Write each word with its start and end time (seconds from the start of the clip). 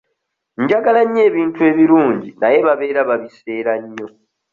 Njagala 0.61 1.01
nnyo 1.05 1.21
ebintu 1.29 1.59
ebirungi 1.71 2.29
naye 2.41 2.57
babeera 2.67 3.01
babiseera 3.09 3.73
nnyo. 3.81 4.07